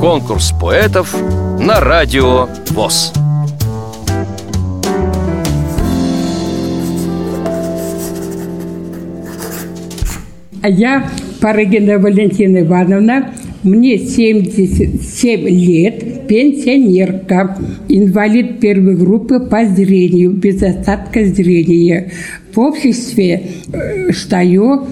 Конкурс 0.00 0.52
поэтов 0.60 1.16
на 1.58 1.80
радио 1.80 2.48
ВОЗ. 2.70 3.12
А 10.62 10.68
я 10.68 11.08
Парыгина 11.40 11.98
Валентина 11.98 12.62
Ивановна, 12.62 13.32
мне 13.62 13.98
77 13.98 15.48
лет, 15.48 16.26
пенсионерка, 16.26 17.56
инвалид 17.88 18.60
первой 18.60 18.96
группы 18.96 19.40
по 19.40 19.64
зрению, 19.64 20.32
без 20.32 20.62
остатка 20.62 21.24
зрения. 21.24 22.10
В 22.52 22.60
обществе 22.60 23.42
э, 23.72 24.12
стою 24.12 24.86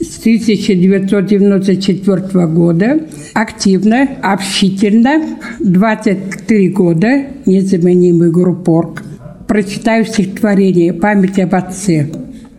с 0.00 0.18
1994 0.18 2.46
года 2.48 3.00
активно, 3.32 4.06
общительно, 4.22 5.38
23 5.60 6.68
года, 6.68 7.24
незаменимый 7.46 8.30
группорг. 8.30 9.02
Прочитаю 9.48 10.04
стихотворение 10.04 10.92
«Память 10.92 11.38
об 11.38 11.54
отце». 11.54 12.10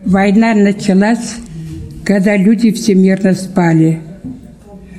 Война 0.04 0.54
началась, 0.54 1.36
когда 2.04 2.36
люди 2.36 2.72
всемирно 2.72 3.34
спали. 3.34 4.00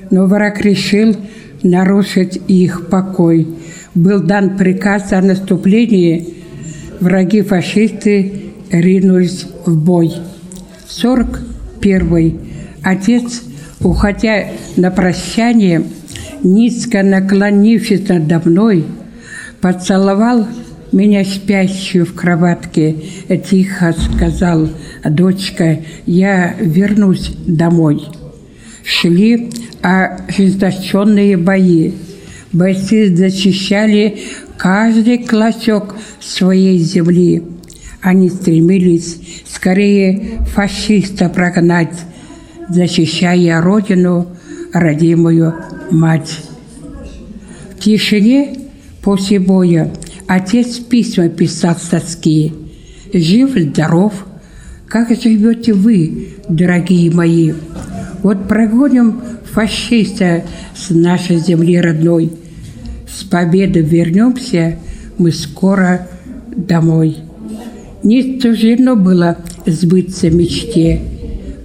Но 0.10 0.26
враг 0.26 0.62
решил 0.62 1.18
нарушить 1.62 2.40
их 2.48 2.88
покой. 2.88 3.48
Был 3.96 4.22
дан 4.22 4.56
приказ 4.56 5.12
о 5.12 5.22
наступлении. 5.22 6.36
Враги-фашисты 7.02 8.32
ринулись 8.72 9.46
в 9.66 9.76
бой. 9.84 10.14
40 10.88 11.50
Первый 11.82 12.40
Отец, 12.84 13.44
уходя 13.82 14.48
на 14.78 14.92
прощание, 14.92 15.84
низко 16.44 17.04
наклонившись 17.04 18.08
надо 18.08 18.42
мной, 18.46 18.86
поцеловал 19.62 20.48
меня 20.92 21.24
спящую 21.24 22.06
в 22.06 22.14
кроватке, 22.14 22.96
тихо 23.50 23.94
сказал, 23.94 24.70
дочка, 25.04 25.80
я 26.06 26.56
вернусь 26.60 27.32
домой. 27.46 28.02
Шли 28.84 29.52
ожесточенные 29.82 31.38
бои. 31.38 31.94
Бойцы 32.52 33.16
защищали 33.16 34.20
каждый 34.58 35.20
клочок 35.20 35.96
своей 36.20 36.80
земли. 36.80 37.44
Они 38.02 38.30
стремились 38.30 39.44
скорее 39.46 40.40
фашиста 40.54 41.30
прогнать, 41.30 41.98
защищая 42.70 43.62
родину, 43.62 44.28
родимую 44.74 45.56
мать. 45.92 46.40
В 47.76 47.80
тишине 47.80 48.58
после 49.02 49.40
боя 49.40 49.92
Отец 50.28 50.78
письма 50.78 51.28
писал 51.28 51.76
с. 51.76 52.54
Жив, 53.12 53.52
здоров, 53.58 54.14
как 54.88 55.10
живете 55.10 55.74
вы, 55.74 56.36
дорогие 56.48 57.12
мои? 57.12 57.54
Вот 58.22 58.48
прогоним 58.48 59.22
фашиста 59.52 60.44
с 60.76 60.92
нашей 60.92 61.38
земли 61.38 61.82
родной. 61.82 62.32
С 63.08 63.24
победы 63.24 63.82
вернемся 63.82 64.78
мы 65.18 65.32
скоро 65.32 66.08
домой. 66.56 67.18
Не 68.04 68.40
суждено 68.40 68.96
было 68.96 69.38
сбыться 69.66 70.30
мечте. 70.30 71.02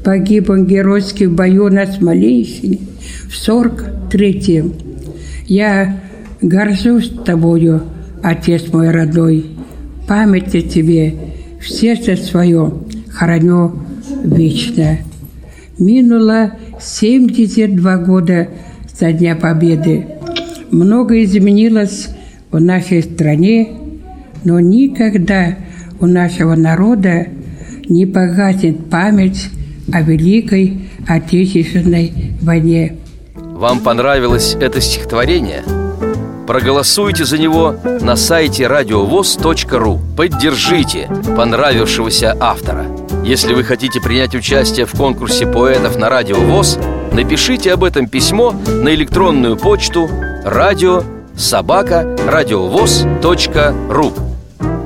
Погиб 0.04 0.50
он 0.50 0.66
геройски 0.66 1.24
в 1.24 1.34
бою 1.34 1.70
на 1.70 1.86
Смоленщине 1.86 2.80
в 3.28 3.36
сорок 3.36 3.84
третьем. 4.10 4.74
Я 5.46 6.00
горжусь 6.40 7.10
тобою, 7.24 7.82
Отец 8.22 8.72
мой 8.72 8.90
родной, 8.90 9.46
память 10.08 10.54
о 10.54 10.62
Тебе 10.62 11.14
в 11.60 11.68
сердце 11.68 12.16
свое 12.16 12.72
храню 13.10 13.72
вечно. 14.24 14.98
Минуло 15.78 16.52
72 16.80 17.96
года 17.98 18.48
со 18.92 19.12
Дня 19.12 19.36
Победы. 19.36 20.06
Много 20.70 21.22
изменилось 21.22 22.08
в 22.50 22.60
нашей 22.60 23.02
стране, 23.02 23.68
но 24.44 24.60
никогда 24.60 25.56
у 26.00 26.06
нашего 26.06 26.54
народа 26.54 27.28
не 27.88 28.06
погасит 28.06 28.90
память 28.90 29.48
о 29.92 30.00
Великой 30.02 30.88
Отечественной 31.06 32.34
войне. 32.40 32.96
Вам 33.34 33.80
понравилось 33.80 34.56
это 34.60 34.80
стихотворение– 34.80 35.62
Проголосуйте 36.46 37.24
за 37.24 37.38
него 37.38 37.74
на 38.02 38.16
сайте 38.16 38.66
радиовоз.ру 38.66 40.00
Поддержите 40.16 41.08
понравившегося 41.36 42.36
автора. 42.38 42.86
Если 43.24 43.54
вы 43.54 43.64
хотите 43.64 44.00
принять 44.00 44.34
участие 44.34 44.84
в 44.84 44.92
конкурсе 44.92 45.46
поэтов 45.46 45.96
на 45.96 46.10
Радио 46.10 46.36
ВОЗ 46.36 46.78
Напишите 47.12 47.72
об 47.72 47.84
этом 47.84 48.08
письмо 48.08 48.52
на 48.66 48.94
электронную 48.94 49.56
почту 49.56 50.08
радио 50.44 51.02
собака 51.34 52.14
радиовоз.ру 52.28 54.12